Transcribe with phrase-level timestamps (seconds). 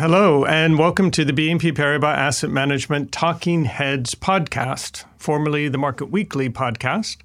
[0.00, 6.06] Hello, and welcome to the BNP Paribas Asset Management Talking Heads podcast, formerly the Market
[6.06, 7.18] Weekly podcast.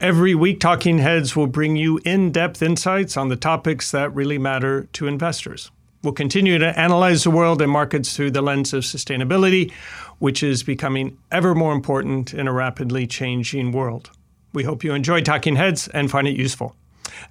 [0.00, 4.38] Every week, Talking Heads will bring you in depth insights on the topics that really
[4.38, 5.70] matter to investors.
[6.02, 9.70] We'll continue to analyze the world and markets through the lens of sustainability,
[10.20, 14.08] which is becoming ever more important in a rapidly changing world.
[14.54, 16.74] We hope you enjoy Talking Heads and find it useful.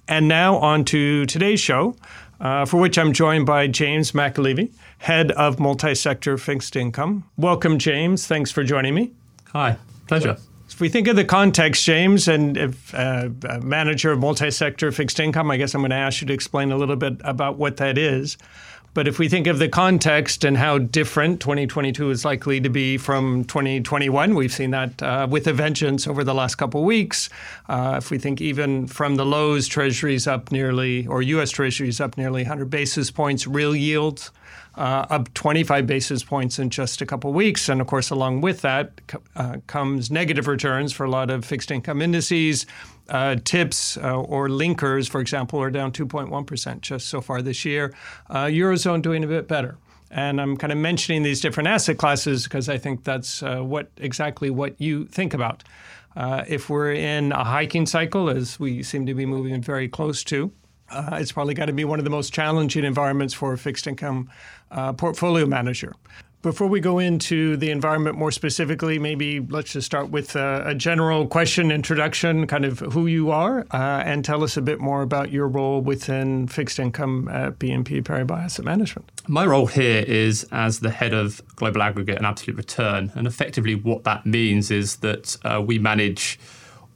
[0.06, 1.96] And now, on to today's show,
[2.40, 7.24] uh, for which I'm joined by James McAlevey, head of multi sector fixed income.
[7.36, 8.26] Welcome, James.
[8.26, 9.12] Thanks for joining me.
[9.52, 9.76] Hi,
[10.06, 10.36] pleasure.
[10.68, 15.18] If we think of the context, James, and if uh, a manager of multi-sector fixed
[15.18, 17.76] income, I guess I'm going to ask you to explain a little bit about what
[17.78, 18.38] that is.
[18.92, 22.98] But if we think of the context and how different 2022 is likely to be
[22.98, 27.30] from 2021, we've seen that uh, with a vengeance over the last couple weeks.
[27.68, 31.50] Uh, if we think even from the lows, Treasuries up nearly, or U.S.
[31.50, 34.32] Treasuries up nearly 100 basis points, real yields
[34.76, 37.68] uh, up 25 basis points in just a couple weeks.
[37.68, 39.00] And of course, along with that
[39.36, 42.66] uh, comes negative returns for a lot of fixed income indices.
[43.08, 47.92] Uh, TIPS uh, or linkers, for example, are down 2.1% just so far this year.
[48.28, 49.76] Uh, Eurozone doing a bit better.
[50.12, 53.90] And I'm kind of mentioning these different asset classes because I think that's uh, what
[53.96, 55.62] exactly what you think about.
[56.16, 60.52] if we're in a hiking cycle, as we seem to be moving very close to,
[60.90, 64.28] uh, it's probably got to be one of the most challenging environments for fixed income
[64.70, 65.92] uh, portfolio manager.
[66.42, 70.74] Before we go into the environment more specifically, maybe let's just start with a, a
[70.74, 75.02] general question introduction, kind of who you are, uh, and tell us a bit more
[75.02, 79.12] about your role within fixed income at BNP Paribas Asset Management.
[79.28, 83.12] My role here is as the head of global aggregate and absolute return.
[83.14, 86.40] And effectively, what that means is that uh, we manage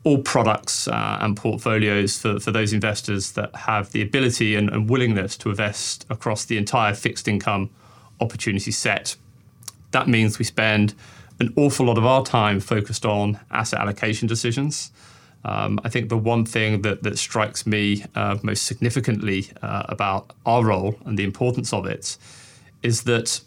[0.05, 4.89] all products uh, and portfolios for, for those investors that have the ability and, and,
[4.89, 7.71] willingness to invest across the entire fixed income
[8.21, 9.17] opportunity set.
[9.93, 10.95] That means we spend
[11.41, 14.93] an awful lot of our time focused on asset allocation decisions.
[15.45, 20.31] Um, I think the one thing that, that strikes me uh, most significantly uh, about
[20.47, 22.17] our role and the importance of it
[22.83, 23.41] is that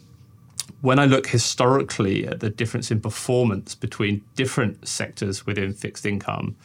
[0.80, 6.56] when I look historically at the difference in performance between different sectors within fixed income,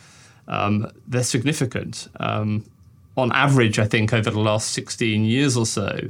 [0.47, 2.08] um, they're significant.
[2.19, 2.66] Um,
[3.16, 6.09] on average, I think over the last 16 years or so,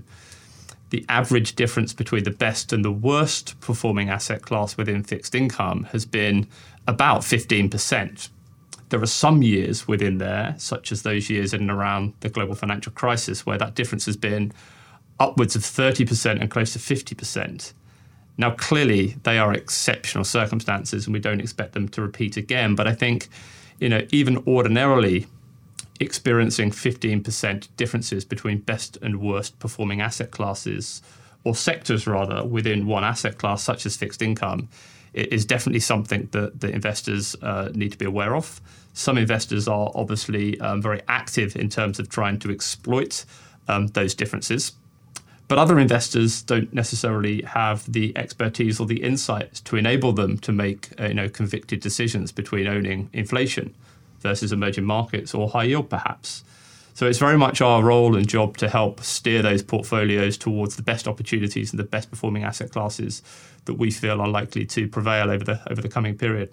[0.90, 5.86] the average difference between the best and the worst performing asset class within fixed income
[5.86, 6.48] has been
[6.88, 8.30] about 15%.
[8.90, 12.54] There are some years within there, such as those years in and around the global
[12.54, 14.54] financial crisis, where that difference has been
[15.20, 17.74] upwards of 30% and close to 50%.
[18.38, 22.76] Now, clearly, they are exceptional circumstances, and we don't expect them to repeat again.
[22.76, 23.30] But I think,
[23.80, 25.28] you know, even ordinarily,
[26.00, 31.02] experiencing 15% differences between best and worst performing asset classes
[31.44, 34.70] or sectors rather within one asset class, such as fixed income,
[35.14, 38.62] is definitely something that the investors uh, need to be aware of.
[38.94, 43.26] Some investors are obviously um, very active in terms of trying to exploit
[43.68, 44.72] um, those differences.
[45.48, 50.52] But other investors don't necessarily have the expertise or the insights to enable them to
[50.52, 53.74] make uh, you know convicted decisions between owning inflation
[54.22, 56.44] versus emerging markets or high yield perhaps.
[56.96, 60.84] So it's very much our role and job to help steer those portfolios towards the
[60.84, 63.24] best opportunities and the best performing asset classes
[63.66, 66.52] that we feel are likely to prevail over the over the coming period.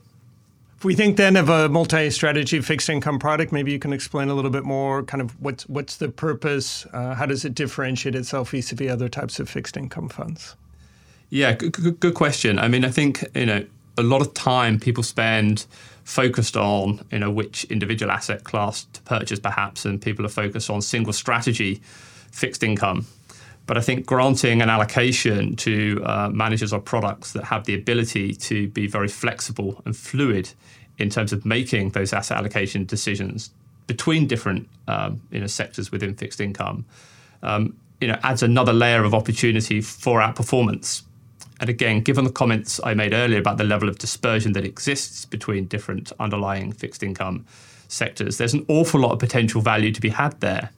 [0.80, 4.34] If we think then of a multi-strategy fixed income product, maybe you can explain a
[4.34, 8.52] little bit more kind of what's what's the purpose, uh, how does it differentiate itself
[8.52, 10.56] vis-a-vis other types of fixed income funds?
[11.28, 12.58] Yeah, good, good, good question.
[12.58, 13.66] I mean, I think you know
[13.98, 15.66] a lot of time people spend
[16.04, 20.70] focused on you know which individual asset class to purchase perhaps, and people are focused
[20.70, 21.82] on single strategy
[22.32, 23.04] fixed income.
[23.70, 28.34] But I think granting an allocation to uh, managers or products that have the ability
[28.34, 30.50] to be very flexible and fluid
[30.98, 33.50] in terms of making those asset allocation decisions
[33.86, 36.84] between different um, you know, sectors within fixed income,
[37.44, 41.04] um, you know, adds another layer of opportunity for outperformance.
[41.60, 45.24] And again, given the comments I made earlier about the level of dispersion that exists
[45.24, 47.46] between different underlying fixed income
[47.86, 50.70] sectors, there's an awful lot of potential value to be had there.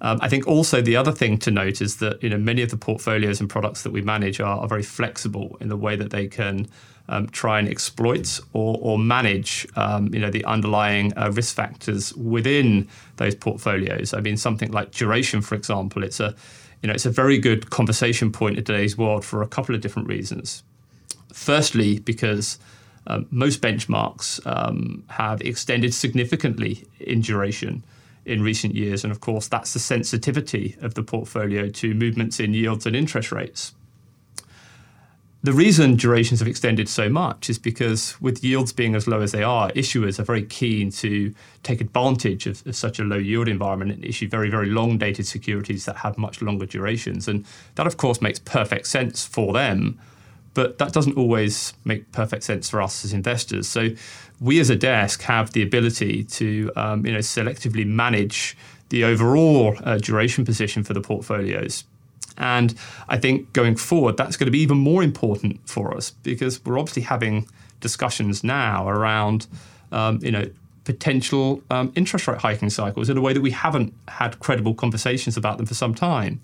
[0.00, 2.70] Um, I think also the other thing to note is that you know many of
[2.70, 6.10] the portfolios and products that we manage are, are very flexible in the way that
[6.10, 6.68] they can
[7.08, 12.14] um, try and exploit or, or manage um, you know the underlying uh, risk factors
[12.14, 14.14] within those portfolios.
[14.14, 16.34] I mean something like duration, for example, it's a
[16.82, 19.80] you know it's a very good conversation point in today's world for a couple of
[19.80, 20.62] different reasons.
[21.32, 22.58] Firstly, because
[23.06, 27.84] um, most benchmarks um, have extended significantly in duration
[28.26, 29.04] in recent years.
[29.04, 33.32] And of course, that's the sensitivity of the portfolio to movements in yields and interest
[33.32, 33.74] rates.
[35.44, 39.32] The reason durations have extended so much is because, with yields being as low as
[39.32, 43.46] they are, issuers are very keen to take advantage of, of, such a low yield
[43.46, 47.28] environment and issue very, very long dated securities that have much longer durations.
[47.28, 47.44] And
[47.74, 50.00] that, of course, makes perfect sense for them,
[50.54, 53.68] but that doesn't always make perfect sense for us as investors.
[53.68, 53.90] So,
[54.40, 58.56] we as a desk have the ability to um, you know, selectively manage
[58.88, 61.84] the overall uh, duration position for the portfolios
[62.36, 62.74] and
[63.08, 66.78] I think going forward, that's going to be even more important for us because we're
[66.78, 67.48] obviously having
[67.80, 69.46] discussions now around,
[69.92, 70.50] um, you know,
[70.84, 75.36] potential um, interest rate hiking cycles in a way that we haven't had credible conversations
[75.36, 76.40] about them for some time.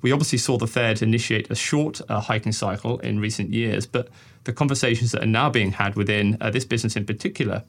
[0.00, 4.08] We obviously saw the Fed initiate a short uh, hiking cycle in recent years, but
[4.44, 7.64] the conversations that are now being had within uh, this business in particular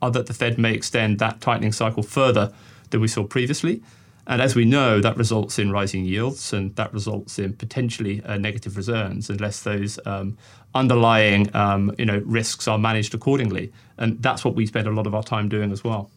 [0.00, 2.52] are that the Fed may extend that tightening cycle further
[2.90, 3.82] than we saw previously.
[4.26, 8.36] And as we know, that results in rising yields and that results in potentially uh,
[8.36, 10.38] negative returns unless those um,
[10.74, 13.72] underlying um, you know, risks are managed accordingly.
[13.98, 16.10] And that's what we spend a lot of our time doing as well.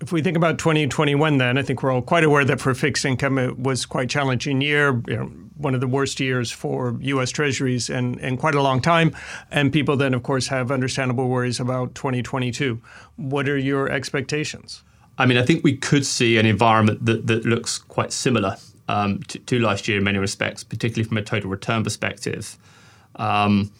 [0.00, 3.04] If we think about 2021, then I think we're all quite aware that for fixed
[3.04, 7.30] income it was quite challenging year, you know, one of the worst years for U.S.
[7.30, 9.16] Treasuries in, in quite a long time,
[9.50, 12.80] and people then, of course, have understandable worries about 2022.
[13.16, 14.82] What are your expectations?
[15.18, 18.58] I mean, I think we could see an environment that, that looks quite similar
[18.88, 22.58] um, to, to, last year in many respects, particularly from a total return perspective.
[23.16, 23.72] Um,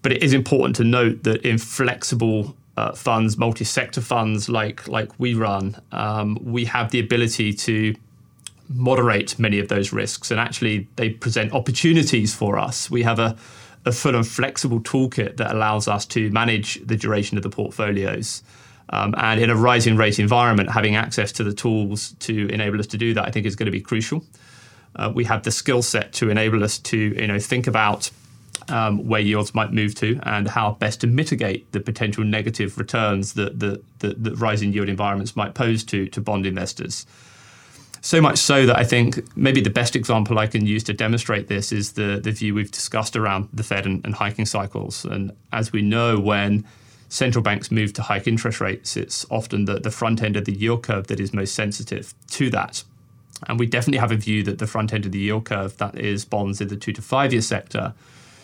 [0.00, 5.10] but it is important to note that in flexible uh, funds, multi-sector funds like like
[5.18, 7.94] we run, um, we have the ability to
[8.68, 12.90] moderate many of those risks, and actually they present opportunities for us.
[12.90, 13.36] We have a,
[13.84, 18.42] a full and flexible toolkit that allows us to manage the duration of the portfolios.
[18.90, 22.86] Um, and in a rising rate environment, having access to the tools to enable us
[22.88, 24.24] to do that, I think, is going to be crucial.
[24.94, 28.10] Uh, we have the skill set to enable us to, you know, think about
[28.68, 33.34] um, where yields might move to and how best to mitigate the potential negative returns
[33.34, 37.06] that the, the, the rising yield environments might pose to to bond investors.
[38.00, 41.48] So much so that I think maybe the best example I can use to demonstrate
[41.48, 45.04] this is the the view we've discussed around the Fed and, and hiking cycles.
[45.04, 46.64] And as we know, when
[47.08, 50.52] central banks move to hike interest rates, it's often the, the front end of the
[50.52, 52.82] yield curve that is most sensitive to that.
[53.48, 55.96] And we definitely have a view that the front end of the yield curve, that
[55.98, 57.94] is bonds in the two to five year sector,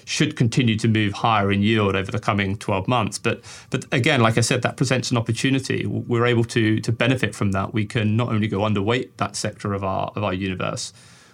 [0.04, 3.19] should continue to move higher in yield over the coming 12 months.
[3.19, 5.87] But but again, like I said, that presents an opportunity.
[5.87, 7.72] We're able to to benefit from that.
[7.72, 10.93] We can not only go underweight that sector of our of our universe,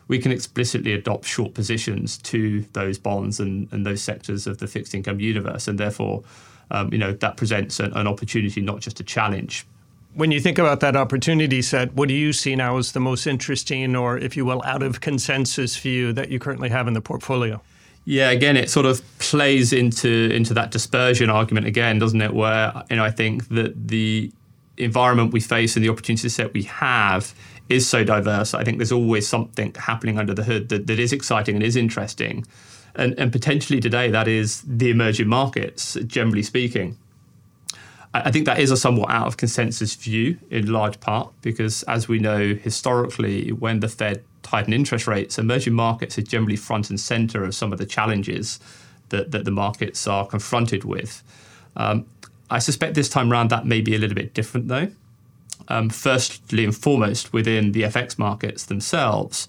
[0.09, 4.67] we can explicitly adopt short positions to those bonds and, and those sectors of the
[4.67, 6.25] fixed income universe, and therefore
[6.71, 9.67] um, you know, that presents an, an opportunity, not just a challenge.
[10.15, 13.27] When you think about that opportunity set, what do you see now as the most
[13.27, 17.01] interesting, or if you will, out of consensus view that you currently have in the
[17.01, 17.61] portfolio?
[18.11, 22.33] Yeah, again, it sort of plays into into that dispersion argument again, doesn't it?
[22.33, 24.33] Where you know I think that the
[24.79, 27.35] environment we face and the opportunity set we have
[27.69, 28.55] is so diverse.
[28.55, 31.77] I think there's always something happening under the hood that, that is exciting and is
[31.77, 32.47] interesting
[32.95, 36.97] and, and potentially today that is the emerging markets, generally speaking.
[38.15, 42.09] I think that is a somewhat out of consensus view in large part because, as
[42.09, 46.99] we know historically, when the Fed tighten interest rates, emerging markets are generally front and
[46.99, 48.59] center of some of the challenges
[49.11, 51.23] that, that the markets are confronted with.
[51.77, 52.07] Um,
[52.51, 54.89] I suspect this time around that may be a little bit different, though.
[55.69, 59.49] Um, firstly and foremost, within the FX markets themselves,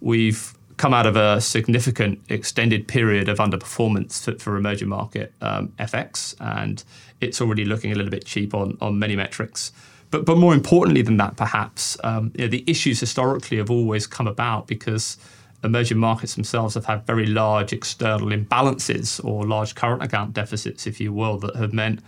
[0.00, 5.68] we've come out of a significant extended period of underperformance for, for emerging market um,
[5.78, 6.82] FX, and
[7.20, 9.70] it's already looking a little bit cheap on, on many metrics.
[10.12, 14.06] But, but more importantly than that, perhaps, um, you know, the issues historically have always
[14.06, 15.16] come about because
[15.64, 21.00] emerging markets themselves have had very large external imbalances or large current account deficits, if
[21.00, 22.00] you will, that have meant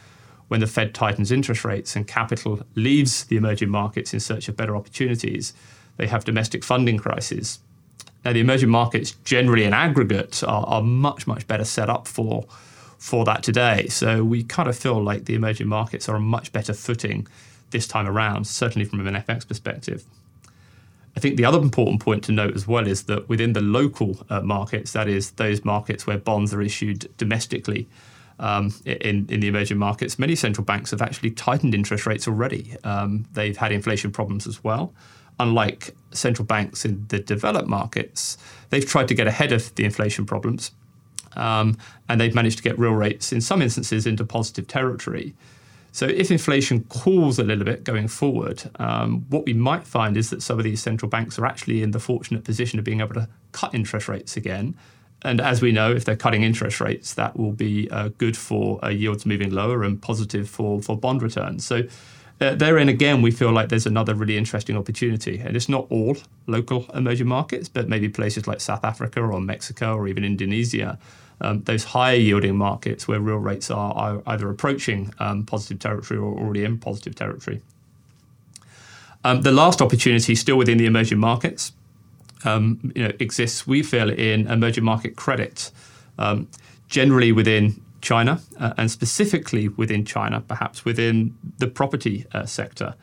[0.48, 4.56] when the Fed tightens interest rates and capital leaves the emerging markets in search of
[4.56, 5.52] better opportunities,
[5.96, 7.58] they have domestic funding crises
[8.24, 12.44] now, the emerging markets generally in aggregate are, are much, much better set up for,
[12.98, 13.88] for that today.
[13.88, 17.26] So we kind of feel like the emerging markets are a much better footing
[17.74, 20.04] this time around, certainly from an FX perspective.
[21.16, 24.16] I think the other important point to note as well is that within the local
[24.30, 27.86] uh, markets, that is, those markets where bonds are issued domestically
[28.38, 32.74] um, in, in the emerging markets, many central banks have actually tightened interest rates already.
[32.82, 34.94] Um, they've had inflation problems as well
[35.40, 38.38] unlike central banks in the developed markets,
[38.70, 40.72] they've tried to get ahead of the inflation problems.
[41.36, 41.76] Um,
[42.08, 45.34] and they've managed to get real rates in some instances into positive territory.
[45.94, 50.28] So, if inflation cools a little bit going forward, um, what we might find is
[50.30, 53.14] that some of these central banks are actually in the fortunate position of being able
[53.14, 54.74] to cut interest rates again.
[55.22, 58.84] And as we know, if they're cutting interest rates, that will be uh, good for
[58.84, 61.64] uh, yields moving lower and positive for, for bond returns.
[61.64, 61.84] So,
[62.40, 65.38] uh, therein again, we feel like there's another really interesting opportunity.
[65.38, 66.16] And it's not all
[66.48, 70.98] local emerging markets, but maybe places like South Africa or Mexico or even Indonesia
[71.44, 76.38] um, those higher yielding markets where real rates are, either approaching um, positive territory or
[76.38, 77.60] already in positive territory.
[79.24, 81.72] Um, the last opportunity, still within the emerging markets,
[82.44, 83.66] um, you know, exists.
[83.66, 85.70] We feel in emerging market credit,
[86.18, 86.48] um,
[86.88, 92.94] generally within China, uh, and specifically within China, perhaps within the property uh, sector.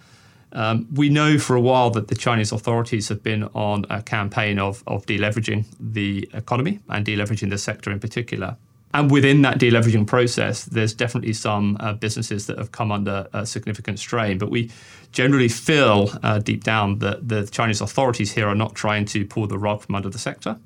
[0.54, 4.60] Um, we know for a while that the Chinese authorities have been on a campaign
[4.60, 8.58] of, of deleveraging the economy and deleveraging the sector in particular.
[8.94, 14.00] And within that deleveraging process, there's definitely some uh, businesses that have come under significant
[14.00, 14.38] strain.
[14.38, 14.70] But we
[15.14, 19.48] generally feel uh, deep down that the Chinese authorities here are not trying to pull
[19.48, 20.58] the rug from under the sector.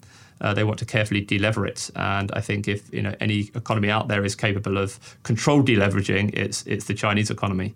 [0.42, 3.90] Uh, they want to carefully delever it, and I think if you know any economy
[3.90, 7.74] out there is capable of controlled deleveraging, it's it's the Chinese economy.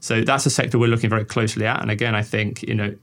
[0.00, 1.80] So that's a sector we're looking very closely at.
[1.80, 2.94] And again, I think, you know,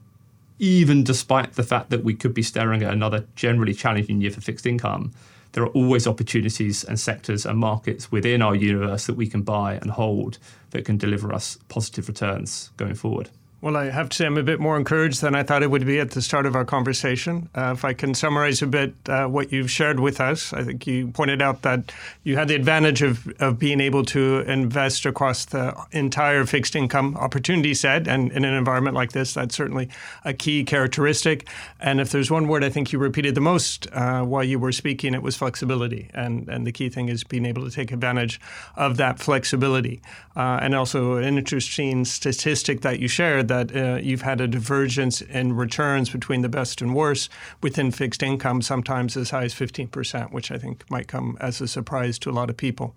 [0.58, 4.40] even despite the fact that we could be staring at another generally challenging year for
[4.40, 5.12] fixed income,
[5.52, 9.74] there are always opportunities and sectors and markets within our universe that we can buy
[9.74, 10.38] and hold
[10.70, 13.30] that can deliver us positive returns going forward.
[13.60, 15.84] Well, I have to say I'm a bit more encouraged than I thought it would
[15.84, 17.48] be at the start of our conversation.
[17.56, 20.86] Uh, if I can summarize a bit uh, what you've shared with us, I think
[20.86, 21.90] you pointed out that
[22.22, 27.16] you had the advantage of, of being able to invest across the entire fixed income
[27.16, 28.06] opportunity set.
[28.06, 29.88] And in an environment like this, that's certainly
[30.24, 31.48] a key characteristic.
[31.80, 34.70] And if there's one word I think you repeated the most uh, while you were
[34.70, 36.10] speaking, it was flexibility.
[36.14, 38.40] And, and the key thing is being able to take advantage
[38.76, 40.00] of that flexibility.
[40.36, 45.20] Uh, and also, an interesting statistic that you shared that uh, you've had a divergence
[45.20, 47.30] in returns between the best and worst
[47.62, 51.68] within fixed income, sometimes as high as 15%, which I think might come as a
[51.68, 52.94] surprise to a lot of people.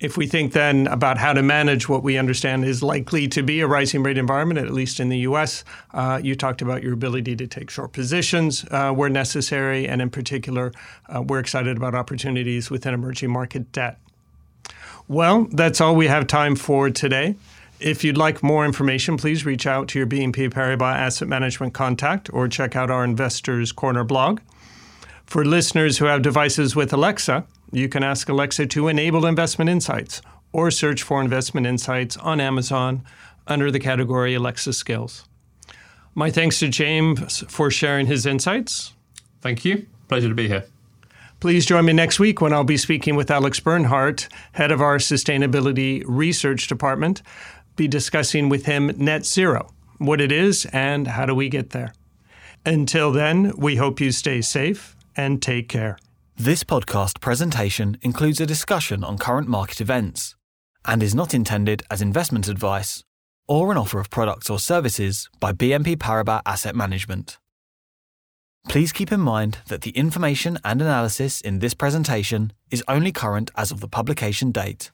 [0.00, 3.60] If we think then about how to manage what we understand is likely to be
[3.60, 7.36] a rising rate environment, at least in the US, uh, you talked about your ability
[7.36, 10.72] to take short positions uh, where necessary, and in particular,
[11.08, 13.98] uh, we're excited about opportunities within emerging market debt.
[15.06, 17.36] Well, that's all we have time for today.
[17.80, 22.32] If you'd like more information, please reach out to your BNP Paribas Asset Management contact
[22.32, 24.40] or check out our Investors Corner blog.
[25.26, 30.22] For listeners who have devices with Alexa, you can ask Alexa to enable investment insights
[30.52, 33.02] or search for investment insights on Amazon
[33.46, 35.24] under the category Alexa Skills.
[36.14, 38.92] My thanks to James for sharing his insights.
[39.40, 39.86] Thank you.
[40.06, 40.64] Pleasure to be here.
[41.40, 44.98] Please join me next week when I'll be speaking with Alex Bernhardt, head of our
[44.98, 47.20] Sustainability Research Department,
[47.76, 51.92] be discussing with him net zero, what it is, and how do we get there.
[52.66, 55.98] Until then, we hope you stay safe and take care.
[56.36, 60.34] This podcast presentation includes a discussion on current market events
[60.84, 63.04] and is not intended as investment advice
[63.46, 67.38] or an offer of products or services by BNP Paribas Asset Management.
[68.68, 73.50] Please keep in mind that the information and analysis in this presentation is only current
[73.56, 74.90] as of the publication date.